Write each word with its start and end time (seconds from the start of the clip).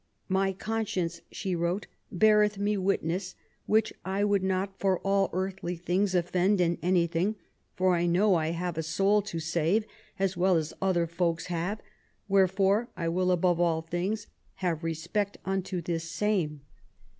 "My 0.41 0.51
conscience," 0.51 1.21
she 1.31 1.55
wrote," 1.55 1.85
beareth 2.21 2.57
me 2.57 2.75
witness, 2.75 3.35
which 3.67 3.93
I 4.03 4.23
would 4.23 4.41
not 4.41 4.79
for 4.79 4.97
all 5.01 5.29
earthly 5.31 5.75
things 5.75 6.15
offend 6.15 6.59
in 6.59 6.79
anything, 6.81 7.35
for 7.75 7.95
I 7.95 8.07
know 8.07 8.33
I 8.33 8.47
have 8.49 8.79
a 8.79 8.81
soul 8.81 9.21
to 9.21 9.39
save, 9.39 9.85
as 10.17 10.35
well 10.35 10.55
as 10.57 10.73
other 10.81 11.05
folks 11.05 11.45
have, 11.53 11.83
wherefore 12.27 12.89
I 12.97 13.09
will 13.09 13.29
above 13.31 13.59
all 13.59 13.83
things 13.83 14.25
have 14.55 14.83
respect 14.83 15.37
unto 15.45 15.83
this 15.83 16.09
same." 16.09 16.61